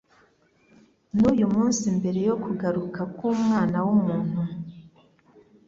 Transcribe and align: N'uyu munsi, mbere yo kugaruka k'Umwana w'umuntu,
N'uyu 1.15 1.47
munsi, 1.53 1.85
mbere 1.97 2.19
yo 2.27 2.35
kugaruka 2.43 3.01
k'Umwana 3.15 3.77
w'umuntu, 3.85 4.41